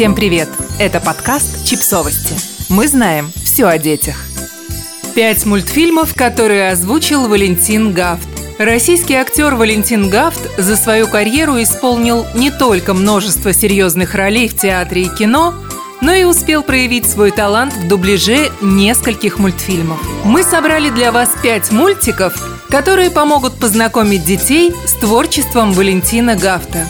[0.00, 0.48] Всем привет!
[0.78, 2.34] Это подкаст «Чипсовости».
[2.70, 4.16] Мы знаем все о детях.
[5.14, 8.26] Пять мультфильмов, которые озвучил Валентин Гафт.
[8.58, 15.02] Российский актер Валентин Гафт за свою карьеру исполнил не только множество серьезных ролей в театре
[15.02, 15.54] и кино,
[16.00, 19.98] но и успел проявить свой талант в дубляже нескольких мультфильмов.
[20.24, 22.32] Мы собрали для вас пять мультиков,
[22.70, 26.88] которые помогут познакомить детей с творчеством Валентина Гафта.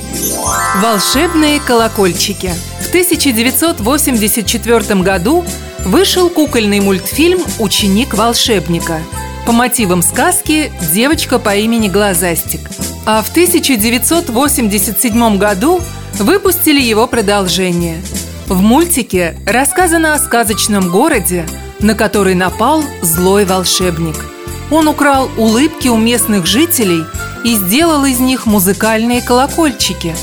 [0.81, 2.53] Волшебные колокольчики.
[2.91, 5.45] В 1984 году
[5.85, 8.99] вышел кукольный мультфильм «Ученик волшебника»
[9.47, 12.69] по мотивам сказки «Девочка по имени Глазастик».
[13.07, 15.81] А в 1987 году
[16.15, 18.03] выпустили его продолжение.
[18.49, 21.47] В мультике рассказано о сказочном городе,
[21.79, 24.17] на который напал злой волшебник–
[24.71, 27.03] он украл улыбки у местных жителей
[27.45, 30.15] и сделал из них музыкальные колокольчики.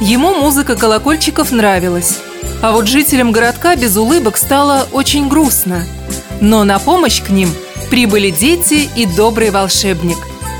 [0.00, 2.18] Ему музыка колокольчиков нравилась,
[2.62, 5.84] а вот жителям городка без улыбок стало очень грустно.
[6.40, 7.50] Но на помощь к ним
[7.90, 10.18] прибыли дети и добрый волшебник.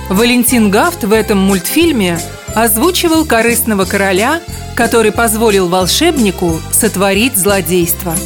[0.09, 2.19] Валентин Гафт в этом мультфильме
[2.55, 4.41] озвучивал корыстного короля,
[4.75, 8.17] который позволил волшебнику сотворить злодейство.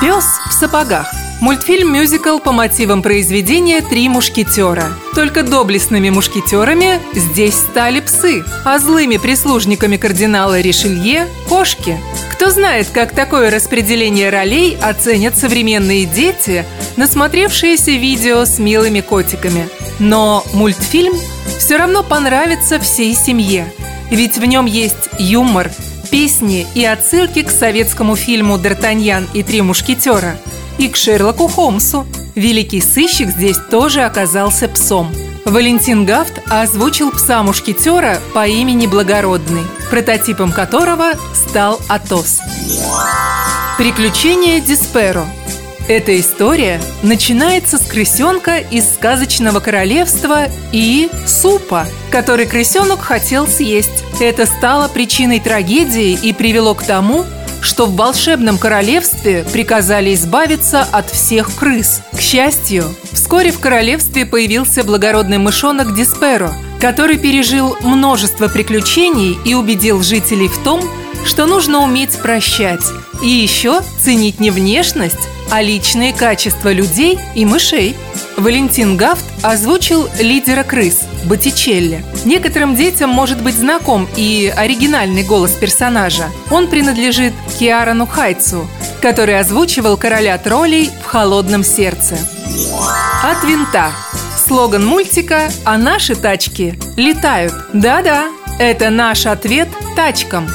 [0.00, 1.21] Пес в сапогах.
[1.42, 4.92] Мультфильм-мюзикл по мотивам произведения «Три мушкетера».
[5.16, 11.98] Только доблестными мушкетерами здесь стали псы, а злыми прислужниками кардинала Ришелье– кошки.
[12.30, 16.64] Кто знает, как такое распределение ролей оценят современные дети,
[16.96, 19.68] насмотревшиеся видео с милыми котиками.
[19.98, 21.14] Но мультфильм
[21.58, 23.66] все равно понравится всей семье,
[24.12, 25.72] ведь в нем есть юмор,
[26.08, 30.36] песни и отсылки к советскому фильму «Д'Артаньян и три мушкетера»,
[30.78, 32.06] и к Шерлоку Холмсу.
[32.34, 35.12] Великий сыщик здесь тоже оказался псом.
[35.44, 42.40] Валентин Гафт озвучил пса-мушкетера по имени Благородный, прототипом которого стал Атос.
[43.76, 45.26] Приключения Дисперо
[45.88, 54.04] эта история начинается с крысенка из сказочного королевства и супа, который крысенок хотел съесть.
[54.20, 57.26] Это стало причиной трагедии и привело к тому,
[57.62, 62.02] что в волшебном королевстве приказали избавиться от всех крыс.
[62.12, 70.02] К счастью, вскоре в королевстве появился благородный мышонок Дисперо, который пережил множество приключений и убедил
[70.02, 70.82] жителей в том,
[71.24, 72.84] что нужно уметь прощать
[73.22, 77.94] и еще ценить не внешность, а личные качества людей и мышей.
[78.36, 82.04] Валентин Гафт озвучил лидера крыс– Боттичелли.
[82.24, 86.24] Некоторым детям может быть знаком и оригинальный голос персонажа.
[86.50, 88.66] Он принадлежит Киарану Хайцу,
[89.00, 92.16] который озвучивал короля троллей в «Холодном сердце».
[93.22, 93.92] От винта.
[94.46, 97.54] Слоган мультика «А наши тачки летают».
[97.72, 100.48] Да-да, это наш ответ тачкам.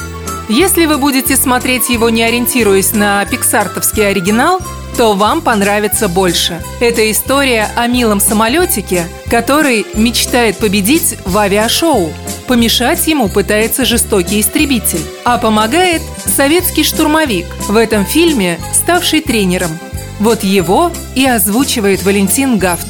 [0.48, 4.60] Если вы будете смотреть его не ориентируясь на пиксартовский оригинал,
[4.98, 6.60] то вам понравится больше.
[6.80, 12.12] Это история о милом самолетике, который мечтает победить в авиашоу.
[12.48, 19.70] Помешать ему пытается жестокий истребитель, а помогает советский штурмовик, в этом фильме ставший тренером.
[20.18, 22.88] Вот его и озвучивает Валентин Гафт.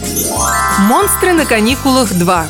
[0.78, 2.44] «Монстры на каникулах 2».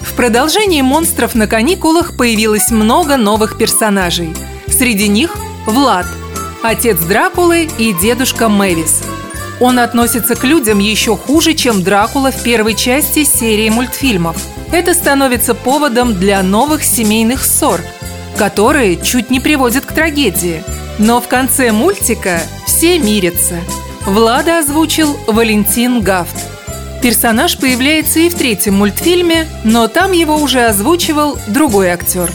[0.00, 4.34] В продолжении «Монстров на каникулах» появилось много новых персонажей.
[4.66, 6.06] Среди них Влад–
[6.68, 9.02] отец Дракулы и дедушка Мэвис.
[9.60, 14.36] Он относится к людям еще хуже, чем Дракула в первой части серии мультфильмов.
[14.72, 17.80] Это становится поводом для новых семейных ссор,
[18.36, 20.62] которые чуть не приводят к трагедии.
[20.98, 23.56] Но в конце мультика все мирятся.
[24.04, 26.36] Влада озвучил Валентин Гафт.
[27.02, 32.30] Персонаж появляется и в третьем мультфильме, но там его уже озвучивал другой актер.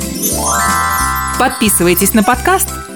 [1.38, 2.68] Подписывайтесь на подкаст–